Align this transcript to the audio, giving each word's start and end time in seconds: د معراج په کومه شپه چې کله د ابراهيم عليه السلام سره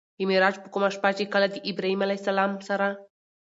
د 0.17 0.19
معراج 0.29 0.55
په 0.61 0.67
کومه 0.73 0.89
شپه 0.95 1.09
چې 1.17 1.25
کله 1.33 1.47
د 1.49 1.55
ابراهيم 1.69 1.99
عليه 2.03 2.19
السلام 2.21 2.51
سره 2.67 2.87